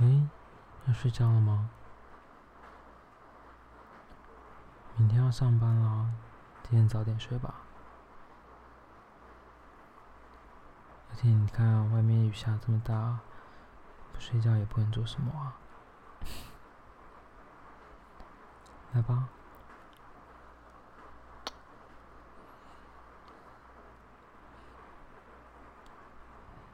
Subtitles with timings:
[0.00, 0.28] 哎，
[0.86, 1.70] 要睡觉了吗？
[4.96, 6.10] 明天要上班了，
[6.62, 7.54] 今天早点睡吧。
[11.10, 13.20] 而且你看，外面雨下这么大，
[14.12, 15.54] 不睡觉也不能做什么啊。
[18.94, 19.28] 来吧。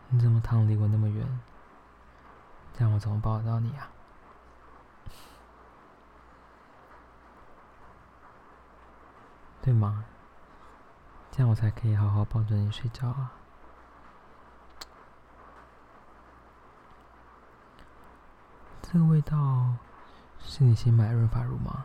[0.09, 1.41] 你怎么躺离我那么远？
[2.81, 3.91] 这样我怎么抱得到你啊？
[9.61, 10.07] 对吗？
[11.31, 13.33] 这样我才可以好好抱着你睡觉啊！
[18.81, 19.75] 这个味道
[20.39, 21.85] 是你新买的润发乳吗？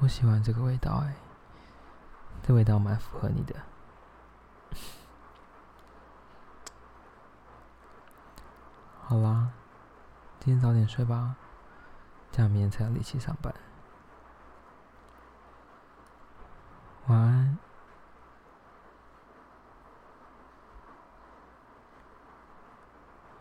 [0.00, 1.14] 我喜欢这个味道哎。
[2.42, 3.54] 这味道蛮符合你的。
[9.06, 9.50] 好啦，
[10.40, 11.36] 今天早点睡吧，
[12.32, 13.54] 这样明天才有力气上班。
[17.08, 17.58] 晚安。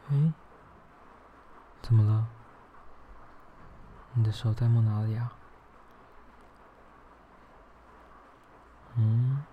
[0.09, 0.33] 哎，
[1.81, 2.27] 怎么了？
[4.15, 5.31] 你的手在摸哪里啊？
[8.95, 9.45] 嗯？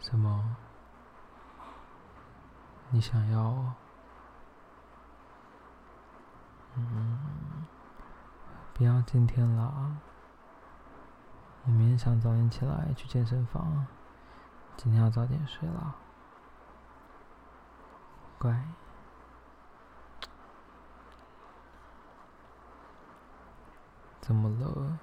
[0.00, 0.56] 什么？
[2.90, 3.72] 你想要？
[6.76, 7.66] 嗯？
[8.74, 9.96] 不要今天了，
[11.64, 13.86] 我明天想早点起来去健身房，
[14.76, 15.94] 今天要早点睡了，
[18.38, 18.62] 乖。
[24.20, 24.98] 怎么了？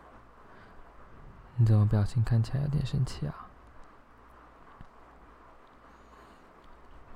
[1.56, 3.48] 你怎么表情看起来有点生气啊？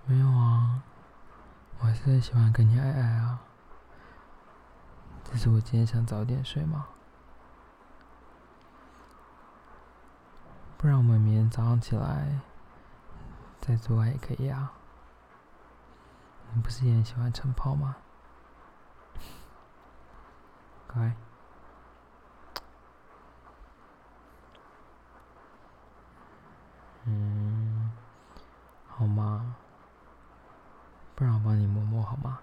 [0.06, 0.82] 没有啊，
[1.80, 3.42] 我还是喜欢跟你爱爱啊。
[5.30, 6.88] 只是我今天想早点睡嘛，
[10.78, 12.40] 不然我们明天早上起来
[13.60, 14.72] 再做爱也可以啊。
[16.54, 17.98] 你不是也很喜欢晨跑吗？
[20.88, 21.14] 乖。
[27.04, 27.92] 嗯，
[28.88, 29.56] 好吗？
[31.16, 32.40] 不然我帮你摸摸好吗？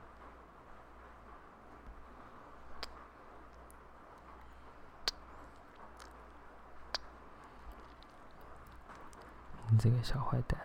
[9.71, 10.59] 你这个小坏蛋，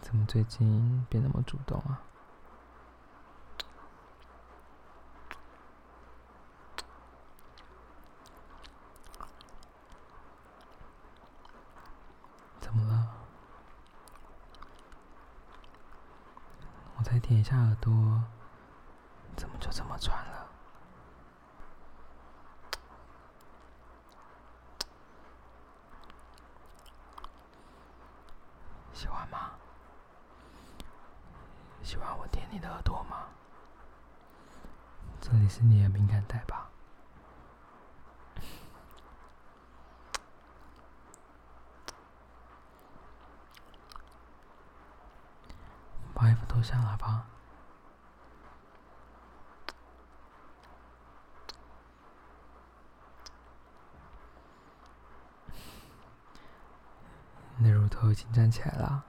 [0.00, 2.02] 怎么最近变那么主动啊？
[12.58, 13.14] 怎么了？
[16.98, 17.92] 我才舔一下耳朵，
[19.36, 20.46] 怎么就这么喘了？
[28.92, 29.52] 喜欢吗？
[31.82, 33.28] 喜欢我舔你的耳朵吗？
[35.20, 36.70] 这里是你的敏感带吧？
[46.14, 47.26] 把衣服脱下来吧。
[57.58, 59.04] 你的乳头已经站起来了，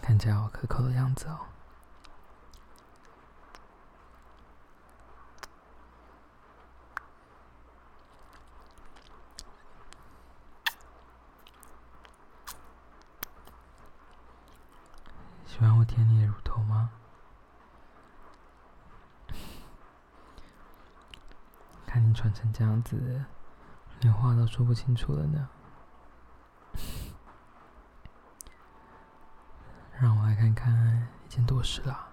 [0.00, 1.40] 看起来好可口的样子哦。
[15.46, 16.90] 喜欢我舔你的乳头吗？
[22.20, 23.24] 穿成这样子，
[24.00, 25.48] 连话都说不清楚了呢。
[29.98, 32.08] 让我来看看已经多事啦。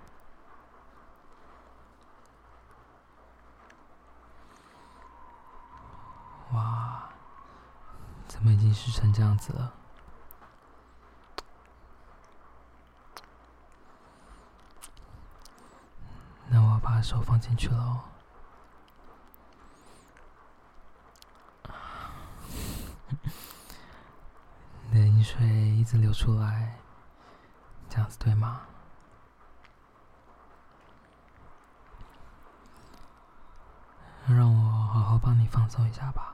[6.53, 7.09] 哇，
[8.29, 9.73] 怎么已经湿成这样子了？
[16.47, 18.03] 那我把手放进去了哦。
[25.27, 26.79] 水一直流出来
[27.89, 28.61] 这样子对吗？
[34.29, 36.33] 让我好好帮你放松一下吧。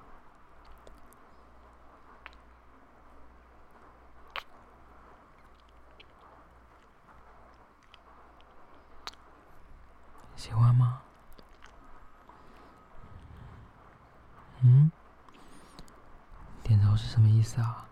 [10.36, 11.02] 喜欢吗？
[14.62, 14.92] 嗯？
[16.62, 17.88] 点头是什么意思啊？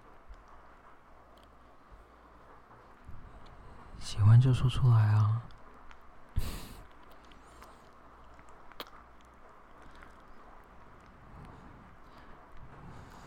[4.42, 5.44] 就说出来啊！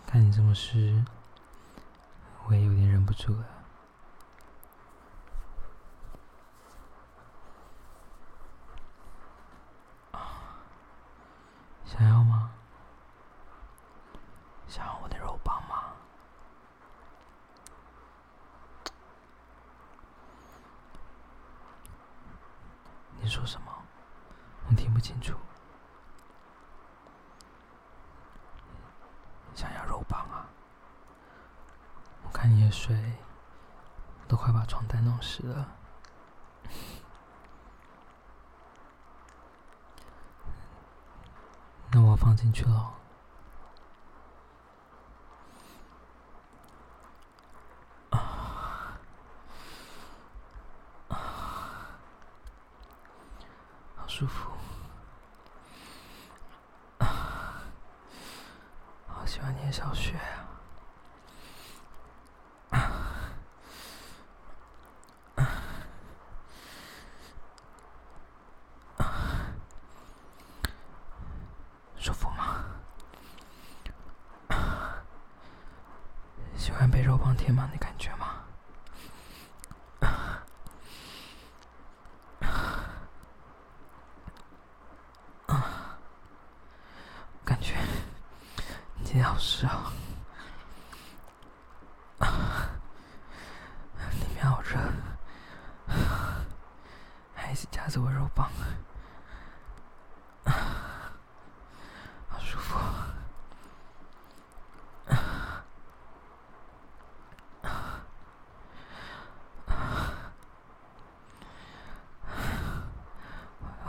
[0.05, 1.05] 看你这么湿，
[2.47, 3.47] 我也有点忍不住了。
[11.85, 12.51] 想要吗？
[14.67, 15.93] 想要我的肉棒吗？
[23.21, 23.67] 你说什么？
[24.69, 25.35] 我听不清楚。
[29.57, 30.47] 想要肉棒啊！
[32.23, 32.97] 我看你的水
[34.29, 35.69] 都快把床单弄湿了。
[41.91, 42.95] 那我放进去了。
[48.11, 48.97] 啊
[53.97, 54.51] 好舒服。
[59.07, 60.15] 好喜欢你的小穴
[62.71, 62.91] 啊！
[71.97, 72.65] 舒服吗？
[76.57, 78.29] 喜欢被肉棒填满的感觉吗？
[87.45, 87.75] 感觉
[88.95, 89.91] 你今天好湿啊！
[92.21, 92.29] 里
[94.37, 94.79] 面好热，
[97.35, 98.49] 还一直夹着我肉棒。
[102.29, 102.79] 好舒服。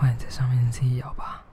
[0.05, 1.43] 换你在上面自己咬吧，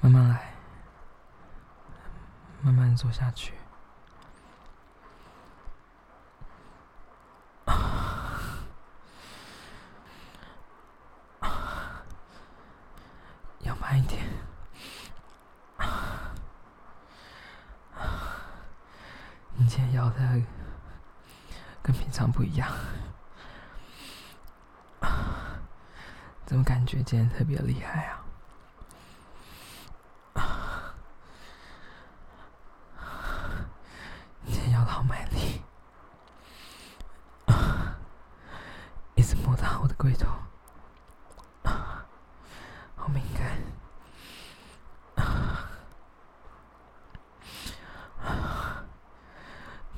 [0.00, 0.52] 慢慢来，
[2.60, 3.54] 慢慢做下去。
[13.60, 14.20] 要慢一点。
[19.54, 20.42] 你今天咬的
[21.80, 22.68] 跟平常不一样，
[26.52, 28.20] 怎么感觉今天特别厉害啊？
[34.42, 35.62] 你今天咬的好卖力，
[39.14, 40.28] 一直摸到我的龟头。
[42.96, 43.56] 好敏感，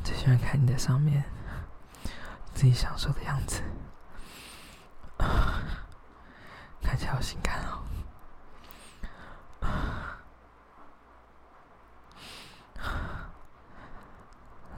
[0.05, 1.25] 最喜欢看你在上面
[2.55, 3.61] 自己享受的样子，
[7.15, 7.79] 好性感哦。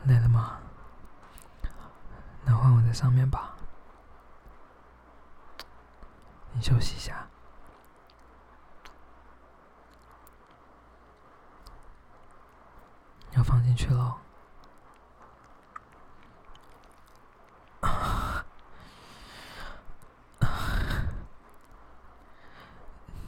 [0.05, 0.59] 累了吗？
[2.45, 3.57] 那换我在上面吧，
[6.52, 7.26] 你休息一下。
[13.33, 14.19] 要放进去喽！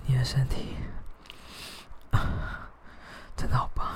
[0.05, 0.77] 你的身体。
[3.35, 3.89] 真的好棒，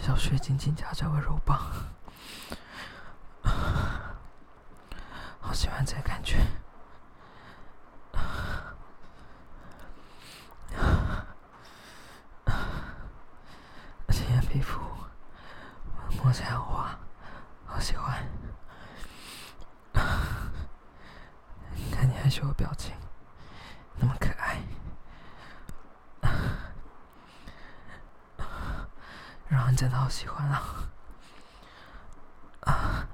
[0.00, 1.60] 小穴紧紧夹着我肉棒，
[5.38, 6.38] 好喜欢这个感觉。
[14.06, 14.80] 而且皮肤
[16.22, 16.98] 摸起来好滑，
[17.66, 18.26] 好喜欢。
[21.74, 22.94] 你看你害羞的表情，
[23.96, 24.62] 那么可爱，
[29.48, 30.62] 让人真的好喜欢啊！
[32.60, 33.08] 啊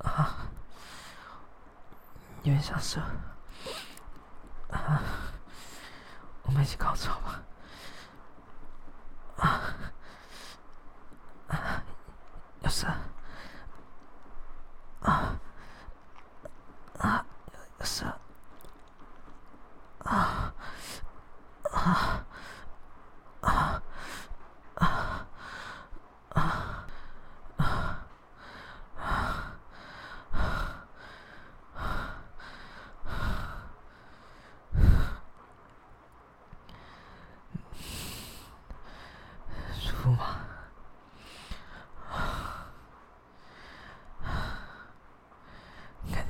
[0.00, 0.36] 啊，
[2.42, 3.00] 有点想射
[4.70, 5.00] 啊！
[6.42, 7.42] 我们一起高潮吧！
[9.38, 9.62] 啊
[11.48, 11.82] 啊，
[12.60, 12.86] 要射
[15.00, 15.40] 啊
[16.98, 17.24] 啊，
[17.78, 18.20] 要射啊
[20.04, 20.52] 啊
[21.62, 22.19] 啊啊啊！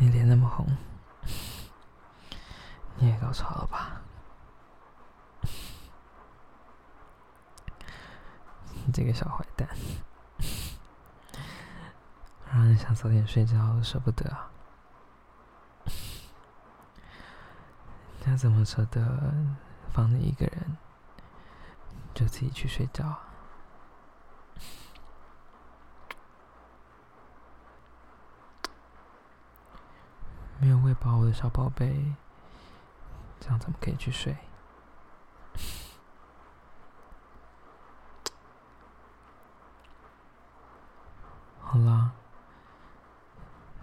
[0.02, 0.66] 你脸那么红
[2.96, 4.00] 你也高潮了吧？
[8.86, 9.68] 你这个小坏蛋
[12.50, 14.50] 让你想早点睡觉舍不得啊。
[18.24, 19.34] 那怎么舍得
[19.92, 20.78] 放你一个人
[22.14, 23.29] 就自己去睡觉啊？
[30.62, 32.14] 没有喂饱我的小宝贝，
[33.40, 34.36] 这样怎么可以去睡？
[41.64, 42.12] 好啦，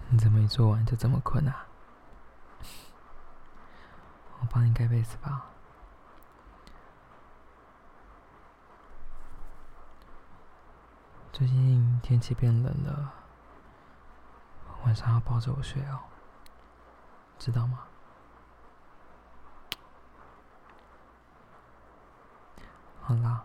[0.10, 1.66] 你怎么一做完就这么困啊？
[4.40, 5.48] 我帮你盖被子吧。
[11.34, 13.14] 最近天气变冷了，
[14.86, 16.00] 晚上要抱着我睡哦。
[17.40, 17.84] 知道吗？
[23.02, 23.44] 好啦，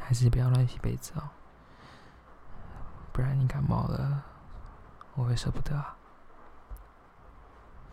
[0.00, 1.28] 还是不要乱洗被子哦，
[3.12, 4.22] 不然你感冒了，
[5.14, 5.96] 我会舍不得啊。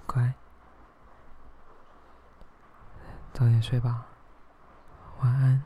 [0.08, 0.34] 乖，
[3.34, 4.06] 早点睡吧，
[5.20, 5.66] 晚安。